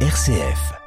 [0.00, 0.85] RCF.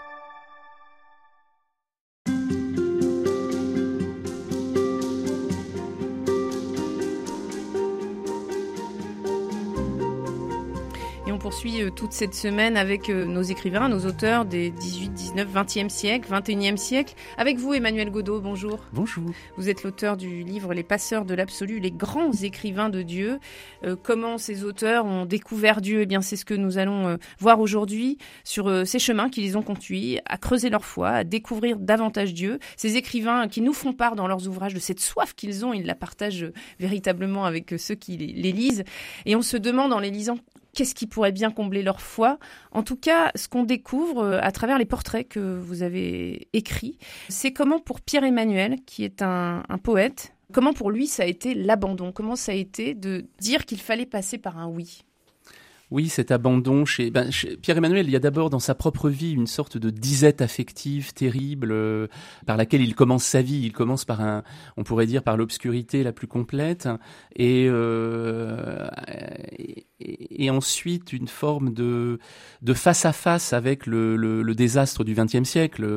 [11.60, 15.89] Poursuit euh, toute cette semaine avec euh, nos écrivains, nos auteurs des 18, 19, 20e
[15.89, 17.16] siècle, 21e siècle.
[17.38, 18.80] Avec vous, Emmanuel Godot, bonjour.
[18.93, 19.30] Bonjour.
[19.57, 23.39] Vous êtes l'auteur du livre Les passeurs de l'absolu, les grands écrivains de Dieu.
[23.84, 26.04] Euh, comment ces auteurs ont découvert Dieu?
[26.04, 29.61] Eh bien, c'est ce que nous allons voir aujourd'hui sur ces chemins qui les ont
[29.61, 32.59] conduits à creuser leur foi, à découvrir davantage Dieu.
[32.78, 35.86] Ces écrivains qui nous font part dans leurs ouvrages de cette soif qu'ils ont, ils
[35.86, 38.86] la partagent véritablement avec ceux qui les lisent.
[39.25, 40.38] Et on se demande en les lisant
[40.80, 42.39] qu'est-ce qui pourrait bien combler leur foi.
[42.72, 46.97] En tout cas, ce qu'on découvre euh, à travers les portraits que vous avez écrits,
[47.28, 52.14] c'est comment pour Pierre-Emmanuel, qui est un, poète, comment pour lui ça a été l'abandon.
[52.14, 55.02] Comment ça a été de dire qu'il fallait passer par un oui?
[55.92, 57.30] Oui, cet abandon chez, ben,
[57.61, 61.73] Pierre-Emmanuel, il y a d'abord dans sa propre vie une sorte de disette affective terrible
[61.73, 62.07] euh,
[62.45, 63.63] par laquelle il commence sa vie.
[63.66, 64.44] Il commence par un,
[64.77, 66.88] on pourrait dire par l'obscurité la plus complète,
[67.35, 68.88] et, euh,
[69.57, 69.88] et,
[70.50, 72.19] ensuite une forme de,
[72.61, 75.88] de face à face avec le, le, le désastre du XXe siècle.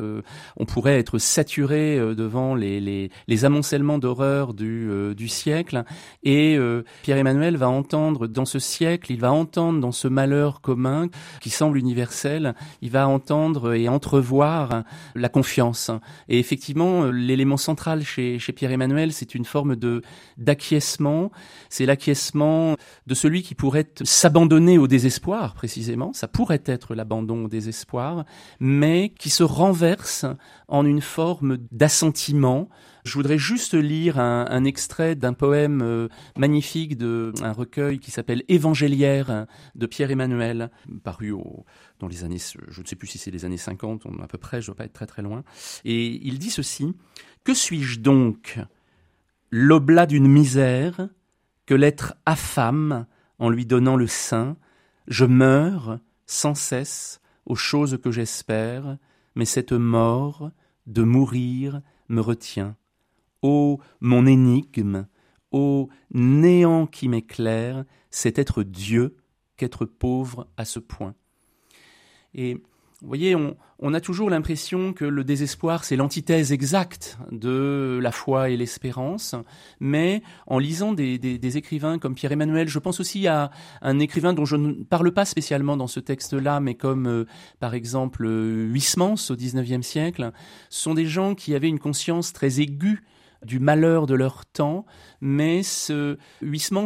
[0.57, 5.83] On pourrait être saturé euh, devant les, les, les amoncellements d'horreur du, du siècle,
[6.23, 6.57] et
[7.03, 11.07] Pierre-Emmanuel va entendre dans ce siècle, il va entendre dans ce malheur commun
[11.41, 14.83] qui semble universel, il va entendre et entrevoir
[15.15, 15.91] la confiance.
[16.29, 20.01] Et effectivement, l'élément central chez, chez Pierre-Emmanuel, c'est une forme de
[20.37, 21.31] d'acquiescement.
[21.69, 22.75] C'est l'acquiescement
[23.07, 26.13] de celui qui pourrait s'abandonner au désespoir, précisément.
[26.13, 28.25] Ça pourrait être l'abandon au désespoir,
[28.59, 30.25] mais qui se renverse
[30.67, 32.69] en une forme d'assentiment
[33.03, 38.43] je voudrais juste lire un, extrait d'un poème euh, magnifique de un recueil qui s'appelle
[38.47, 40.71] Évangéliaire de Pierre Emmanuel,
[41.03, 41.33] paru
[41.99, 42.37] dans les années,
[42.69, 44.75] je ne sais plus si c'est les années 50, à peu près, je ne dois
[44.75, 45.43] pas être très très loin.
[45.83, 46.95] Et il dit ceci
[47.43, 48.59] Que suis-je donc?
[49.51, 51.09] L'oblat d'une misère
[51.65, 53.05] que l'être affame
[53.43, 54.55] en lui donnant le sein.
[55.09, 58.97] Je meurs sans cesse aux choses que j'espère,
[59.35, 60.49] mais cette mort
[60.87, 62.77] de mourir me retient.
[63.41, 65.07] Ô mon énigme,
[65.51, 69.17] ô néant qui m'éclaire, c'est être Dieu
[69.57, 71.13] qu'être pauvre à ce point.
[73.03, 78.49] Vous voyez, on, a toujours l'impression que le désespoir, c'est l'antithèse exacte de la foi
[78.49, 79.35] et l'espérance,
[79.81, 84.55] mais en lisant des, écrivains comme Pierre-Emmanuel, je pense aussi à un écrivain dont je
[84.55, 87.25] ne parle pas spécialement dans ce texte-là, mais comme euh,
[87.59, 90.31] par exemple Huysmans au XIXe siècle,
[90.69, 93.03] ce sont des gens qui avaient une conscience très aiguë
[93.43, 94.85] du malheur de leur temps,
[95.19, 96.17] mais ce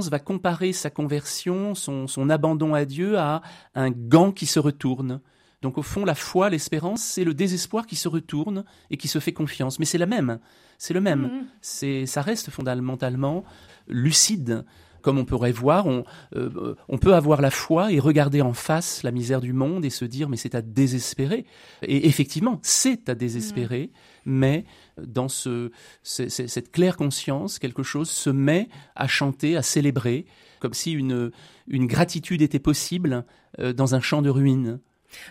[0.10, 3.44] va comparer sa conversion, son abandon à Dieu, à
[3.76, 5.22] un gant qui se retourne.
[5.62, 9.20] Donc au fond, la foi, l'espérance, c'est le désespoir qui se retourne et qui se
[9.20, 9.80] fait confiance.
[9.80, 10.40] Mais c'est la même,
[10.78, 11.26] c'est le même.
[11.26, 11.46] Mm-hmm.
[11.62, 13.44] C'est, ça reste fondamentalement
[13.88, 14.66] lucide
[15.08, 16.04] comme on pourrait voir, on,
[16.36, 19.90] euh, on, peut avoir la foi et regarder en face la misère du monde et
[19.90, 21.46] se dire mais c'est à désespérer.
[21.82, 23.92] Et effectivement, c'est à désespérer,
[24.26, 24.32] mm.
[24.34, 24.66] mais
[25.02, 25.72] dans ce,
[26.04, 28.68] cette claire conscience, quelque chose se met
[28.98, 30.26] à chanter, à célébrer,
[30.60, 31.32] comme si une,
[31.68, 33.24] une gratitude était possible
[33.60, 34.82] euh, dans un champ de ruines.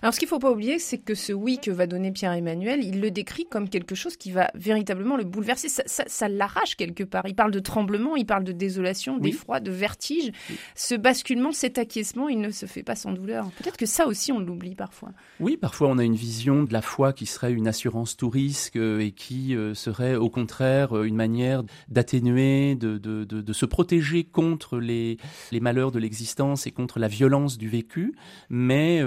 [0.03, 2.82] Alors, ce qu'il ne faut pas oublier, c'est que ce oui que va donner Pierre-Emmanuel,
[2.82, 5.69] il le décrit comme quelque chose qui va véritablement le bouleverser.
[5.69, 7.26] Ça, l'arrache quelque part.
[7.26, 10.32] Il parle de tremblement, il parle de désolation, d'effroi, de vertige.
[10.75, 13.50] Ce basculement, cet acquiescement, il ne se fait pas sans douleur.
[13.59, 15.10] Peut-être que ça aussi, on l'oublie parfois.
[15.41, 18.76] Oui, parfois, on a une vision de la foi qui serait une assurance tout risque
[18.76, 23.66] euh, et qui euh, serait au contraire euh, une manière d'atténuer, de, de, de, se
[23.66, 25.19] protéger contre les,
[25.53, 28.15] les malheurs de l'existence et contre la violence du vécu.
[28.50, 29.03] Mais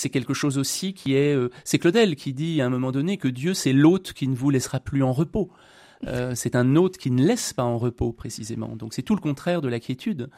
[0.00, 1.34] c'est quelque chose aussi qui est...
[1.34, 4.34] Euh, c'est Claudel qui dit à un moment donné que Dieu, c'est l'hôte qui ne
[4.34, 5.50] vous laissera plus en repos.
[6.06, 8.74] Euh, c'est un hôte qui ne laisse pas en repos précisément.
[8.76, 10.30] Donc c'est tout le contraire de la quiétude.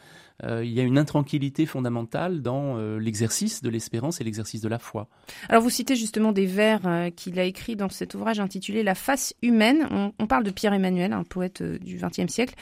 [0.45, 4.79] Euh, il y a une intranquillité fondamentale dans l'exercice de l'espérance et l'exercice de la
[4.79, 5.09] foi.
[5.49, 6.81] Alors vous citez justement des vers
[7.15, 10.13] qu'il a écrits dans cet ouvrage intitulé La face humaine.
[10.19, 12.55] On, parle de Pierre Emmanuel, un poète du XXe siècle.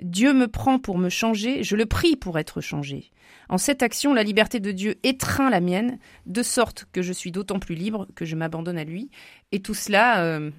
[0.00, 3.12] Dieu me prend pour me changer, je le prie pour être changé.
[3.48, 7.32] En cette action, la liberté de Dieu étreint la mienne, de sorte que je suis
[7.32, 9.10] d'autant plus libre que je m'abandonne à lui.
[9.52, 10.50] Et tout cela euh,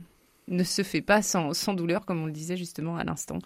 [0.50, 3.40] ne se fait pas sans, douleur, comme on le disait justement à l'instant.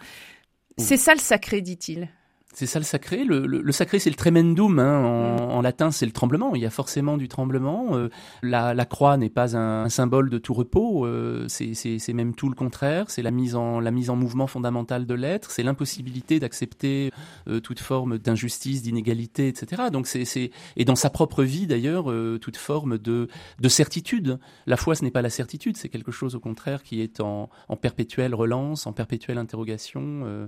[0.77, 2.09] C'est ça le sacré, dit-il.
[2.55, 3.23] C'est ça le sacré.
[3.23, 4.79] Le, le, le sacré, c'est le tremendum.
[4.79, 5.03] Hein.
[5.03, 5.51] En, Mm.
[5.51, 6.53] en latin, c'est le tremblement.
[6.55, 7.95] Il y a forcément du tremblement.
[7.97, 8.09] Euh,
[8.43, 11.05] la, la croix n'est pas un, un symbole de tout repos.
[11.05, 13.09] Euh, c'est- même tout le contraire.
[13.09, 15.49] C'est la mise en la mise en mouvement fondamentale de l'être.
[15.51, 17.11] C'est l'impossibilité d'accepter
[17.47, 19.83] euh, toute forme d'injustice, d'inégalité, etc.
[19.91, 23.27] Donc c'est et dans sa propre vie d'ailleurs euh, toute forme de
[23.59, 24.37] de certitude.
[24.67, 25.75] La foi, ce n'est pas la certitude.
[25.77, 30.47] C'est quelque chose au contraire qui est en, en perpétuelle relance, en perpétuelle interrogation.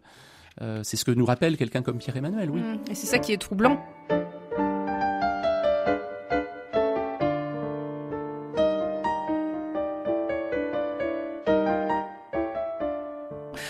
[0.61, 2.61] Euh, c'est ce que nous rappelle quelqu'un comme Pierre-Emmanuel, oui.
[2.61, 2.79] Mm.
[2.91, 3.79] Et c'est ça qui est troublant.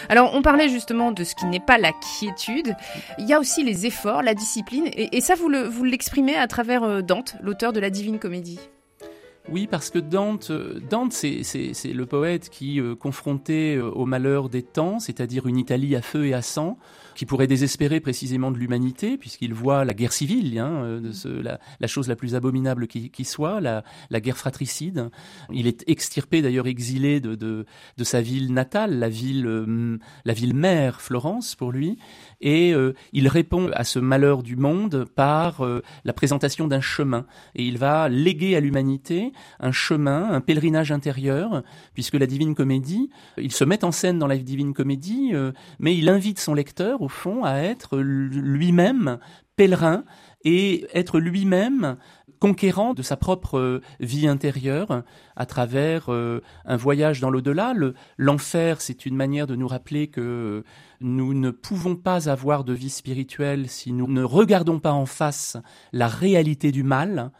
[0.09, 2.75] Alors, on parlait justement de ce qui n'est pas la quiétude.
[3.17, 4.85] Il y a aussi les efforts, la discipline.
[4.87, 8.19] Et, et ça, vous le- vous l'exprimez à travers euh, Dante, l'auteur de la Divine
[8.19, 8.59] Comédie.
[9.47, 11.43] Oui, parce que Dante, euh, Dante, c'est
[11.93, 16.25] le poète qui, euh, confronté euh, au malheur des temps, c'est-à-dire une Italie à feu
[16.25, 16.79] et à sang,
[17.13, 21.27] qui pourrait désespérer précisément de l'humanité, puisqu'il voit la guerre civile, hein, euh, de ce-
[21.29, 25.09] la, la chose la plus abominable qui, qui soit, la, la guerre fratricide.
[25.53, 27.65] Il est extirpé, d'ailleurs exilé de, de,
[27.97, 31.99] de sa ville natale, la ville, la ville mère, Florence, pour lui,
[32.41, 35.63] et euh, il répond à ce malheur du monde par
[36.03, 41.63] la présentation d'un chemin, et il va léguer à l'humanité un chemin, un pèlerinage intérieur,
[41.93, 45.95] puisque la Divine Comédie, il se met en scène dans la Divine Comédie, euh, mais
[45.95, 49.19] il invite son lecteur, au fond, à être lui-même
[49.55, 50.03] pèlerin
[50.43, 51.97] et être lui-même
[52.39, 55.03] conquérant de sa propre euh, vie intérieure
[55.37, 57.73] à travers euh, un voyage dans l'au-delà.
[57.73, 60.63] Le- L'enfer, c'est une manière de nous rappeler que
[60.99, 65.55] nous ne pouvons pas avoir de vie spirituelle si nous ne regardons pas en face
[65.93, 67.31] la réalité du mal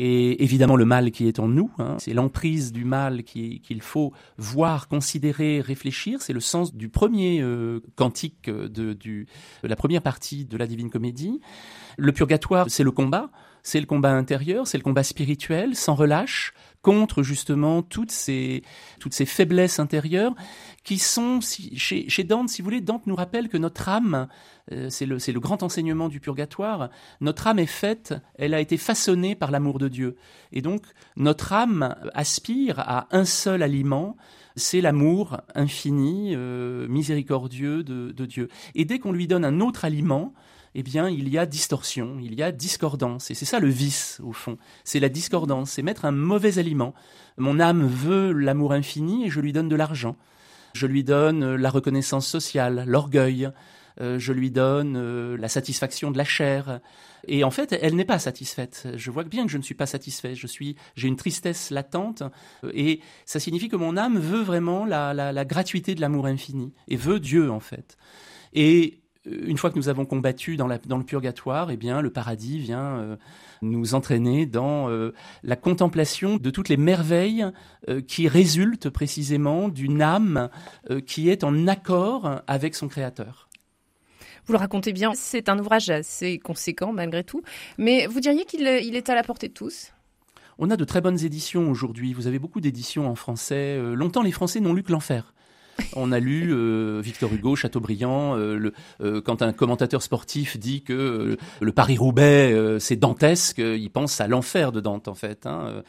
[0.00, 1.70] et évidemment le mal qui est en nous.
[1.78, 1.96] hein.
[1.98, 6.22] C'est l'emprise du mal qui- qu'il faut voir, considérer, réfléchir.
[6.22, 9.26] C'est le sens du premier euh, cantique euh, de, du,
[9.64, 11.40] de la première partie de la Divine Comédie.
[11.96, 13.28] Le purgatoire, c'est le combat.
[13.64, 18.62] C'est le combat intérieur, c'est le combat spirituel, sans relâche, contre justement toutes ces,
[19.00, 20.34] toutes ces faiblesses intérieures
[20.84, 24.28] qui sont, chez, Dante, si vous voulez, Dante nous rappelle que notre âme,
[24.72, 26.88] euh, c'est le, le grand enseignement du purgatoire,
[27.20, 30.16] notre âme est faite, elle a été façonnée par l'amour de Dieu.
[30.52, 30.82] Et donc,
[31.16, 34.16] notre âme aspire à un seul aliment,
[34.56, 38.48] c'est l'amour infini, euh, miséricordieux de Dieu.
[38.74, 40.32] Et dès qu'on lui donne un autre aliment,
[40.74, 43.30] eh bien, il y a distorsion, il y a discordance.
[43.30, 44.58] Et c'est ça le vice, au fond.
[44.84, 46.94] C'est la discordance, c'est mettre un mauvais aliment.
[47.36, 50.16] Mon âme veut l'amour infini et je lui donne de l'argent.
[50.74, 53.50] Je lui donne euh, la reconnaissance sociale, l'orgueil.
[54.00, 56.80] Euh, je lui donne euh, la satisfaction de la chair.
[57.26, 58.86] Et en fait, elle n'est pas satisfaite.
[58.94, 60.34] Je vois bien que je ne suis pas satisfait.
[60.34, 62.22] Je suis, j'ai une tristesse latente.
[62.72, 66.72] Et ça signifie que mon âme veut vraiment la, la, la gratuité de l'amour infini.
[66.86, 67.96] Et veut Dieu, en fait.
[68.52, 72.10] Et une fois que nous avons combattu dans, la, dans le purgatoire, eh bien, le
[72.10, 73.16] paradis vient euh,
[73.62, 75.12] nous entraîner dans euh,
[75.42, 77.46] la contemplation de toutes les merveilles
[77.88, 80.48] euh, qui résultent précisément d'une âme
[80.90, 83.48] euh, qui est en accord avec son Créateur.
[84.46, 87.42] Vous le racontez bien, c'est un ouvrage assez conséquent malgré tout.
[87.76, 89.92] Mais vous diriez qu'il il est à la portée de tous?
[90.58, 92.12] On a de très bonnes éditions aujourd'hui.
[92.14, 93.76] Vous avez beaucoup d'éditions en français.
[93.78, 95.34] Euh, longtemps, les Français n'ont lu que l'enfer.
[95.94, 98.36] On a lu euh, Victor Hugo, Chateaubriand.
[98.36, 103.88] euh, le- euh, quand un commentateur sportif dit que euh, le Paris-Roubaix c'est dantesque, il
[103.90, 105.46] pense à l'enfer de Dante en fait.
[105.46, 105.82] hein,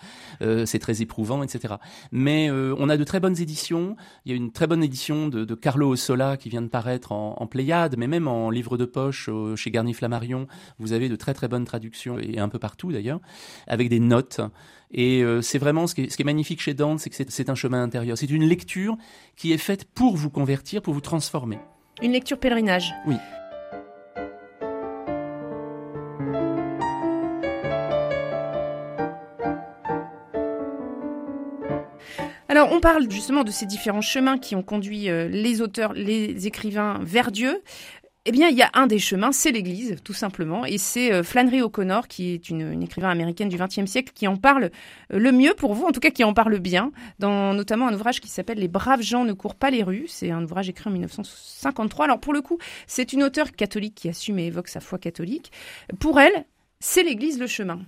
[0.65, 1.75] c'est très éprouvant, etc.
[2.12, 3.95] Mais on a de très bonnes éditions.
[4.25, 7.12] Il y a une très bonne édition de, de Carlo Ossola qui vient de paraître
[7.12, 10.47] en, en Pléiade, mais même en livre de poche chez Garnier Flammarion.
[10.80, 13.19] Vous avez de très très bonnes traductions et un peu partout d'ailleurs,
[13.68, 14.42] avec des notes.
[14.91, 17.16] Et euh, c'est vraiment ce qui, est, ce qui est magnifique chez Dante, c'est que
[17.16, 18.18] c'est- un chemin intérieur.
[18.18, 18.97] C'est une lecture
[19.35, 21.59] qui est faite pour vous convertir, pour vous transformer.
[22.02, 22.94] Une lecture pèlerinage.
[23.07, 23.16] Oui.
[32.47, 36.47] Alors, on parle justement de ces différents chemins qui ont conduit euh, les auteurs, les
[36.47, 37.61] écrivains vers Dieu.
[38.30, 41.24] Eh bien, il y a un des chemins, c'est l'Église, tout simplement, et c'est euh,
[41.24, 45.18] Flannery O'Connor, qui est une, une écrivain américaine du XXe siècle, qui en parle euh,
[45.18, 48.21] le mieux pour vous, en tout cas qui en parle bien, dans notamment un ouvrage
[48.21, 50.06] qui s'appelle Les braves gens ne courent pas les rues.
[50.07, 52.06] C'est un ouvrage écrit en 1953.
[52.06, 55.52] Alors, pour le coup, c'est une auteure catholique qui assume et évoque sa foi catholique.
[56.00, 56.45] Pour elle,
[56.80, 57.80] c'est l'Église le chemin.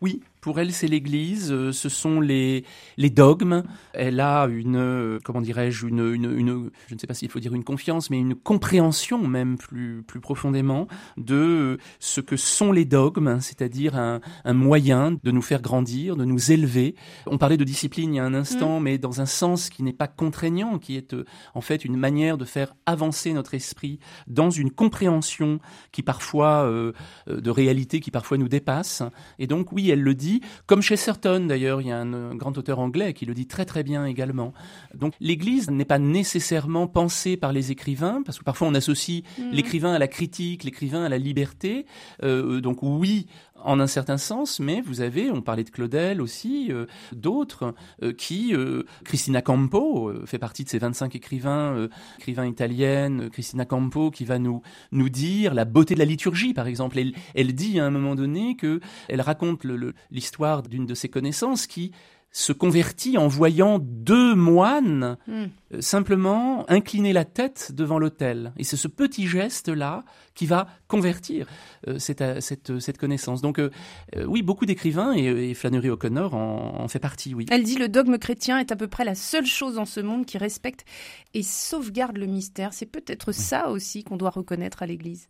[0.00, 2.66] Oui, Pour elle, c'est l'Église, euh, ce sont les,
[2.98, 3.62] les dogmes.
[3.94, 7.40] Elle a une, euh, comment dirais-je, une, une, une, je ne sais pas s'il faut
[7.40, 10.86] dire une confiance, mais une compréhension même plus, plus profondément
[11.16, 16.26] de ce que sont les dogmes, c'est-à-dire un, un moyen de nous faire grandir, de
[16.26, 16.94] nous élever.
[17.26, 18.82] On parlait de discipline il y a un instant, mm.
[18.82, 21.24] mais dans un sens qui n'est pas contraignant, qui est euh,
[21.54, 25.58] en fait une manière de faire avancer notre esprit dans une compréhension
[25.90, 26.70] qui parfois,
[27.26, 29.02] de réalité qui parfois nous dépasse.
[29.38, 30.33] Et donc oui, elle le dit
[30.66, 33.64] comme chez Certon d'ailleurs, il y a un, grand auteur anglais qui le dit très
[33.64, 34.52] très bien également.
[34.94, 39.50] Donc l'Église n'est pas nécessairement pensée par les écrivains, parce que parfois on associe mhm.
[39.52, 41.86] l'écrivain à la critique, l'écrivain à la liberté.
[42.22, 43.26] Euh, donc oui,
[43.64, 48.12] en un certain sens, mais vous avez, on parlait de Claudel aussi, euh, d'autres euh,
[48.12, 54.24] qui, euh, Cristina Campo fait partie de ces 25 écrivains, écrivains italiennes, Cristina Campo qui
[54.24, 56.98] va nous nous dire la beauté de la liturgie, par exemple.
[56.98, 59.64] Elle, elle dit à un moment donné que elle raconte
[60.10, 61.92] l'histoire d'une de ses connaissances qui
[62.34, 65.44] se convertit en voyant deux moines hmm.
[65.72, 68.52] euh, simplement incliner la tête devant l'autel.
[68.58, 71.46] Et c'est ce petit geste-là qui va convertir
[71.86, 73.40] euh, cette, cette, cette, connaissance.
[73.40, 73.70] Donc euh,
[74.26, 77.46] oui, beaucoup d'écrivains, et, Flannery O'Connor en, en, fait partie, oui.
[77.52, 80.26] Elle dit le dogme chrétien est à peu près la seule chose dans ce monde
[80.26, 80.84] qui respecte
[81.34, 82.72] et sauvegarde le mystère.
[82.72, 85.28] C'est peut-être ça aussi qu'on doit reconnaître à l'Église.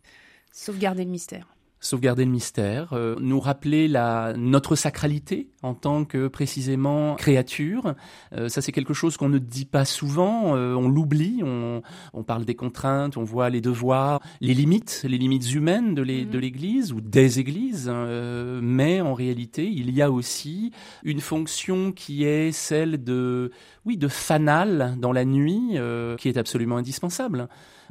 [0.51, 1.54] Sauvegarder le mystère
[1.85, 7.93] sauvegarder le mystère, euh, nous rappeler la notre sacralité en tant que précisément créature.
[8.33, 12.23] Euh, ça c'est quelque chose qu'on ne dit pas souvent, euh, on l'oublie, on, on,
[12.23, 16.39] parle des contraintes, on voit les devoirs, les limites, les limites humaines de mhm.
[16.39, 20.71] l'Église ou des églises, hein, mais en réalité il y a aussi
[21.03, 23.51] une fonction qui est celle de
[23.85, 25.77] oui de fanal dans la nuit,
[26.17, 27.47] qui est absolument indispensable.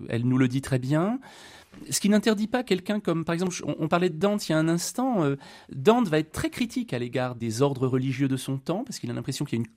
[0.08, 1.20] Elle nous le dit très bien.
[1.90, 4.58] Ce qui n'interdit pas quelqu'un comme, par exemple, on, parlait de Dante il y a
[4.58, 5.36] un instant, euh,
[5.70, 9.10] Dante va être très critique à l'égard des ordres religieux de son temps, parce qu'il
[9.10, 9.70] a l'impression qu'il y a une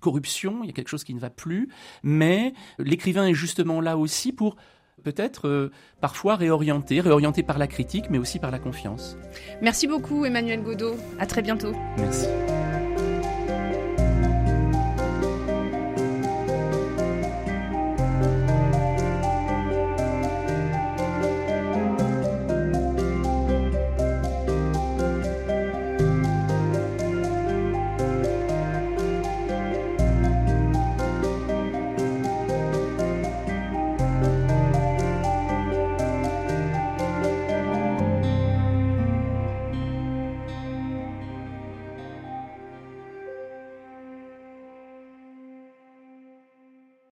[0.00, 1.68] corruption, il y a quelque chose qui ne va plus,
[2.02, 4.56] mais l'écrivain est justement là aussi pour
[5.02, 5.70] peut-être euh,
[6.00, 9.16] parfois réorienter, réorienter par la critique, mais aussi par la confiance.
[9.62, 11.72] Merci beaucoup Emmanuel Godot, à très bientôt.
[11.98, 12.26] Merci.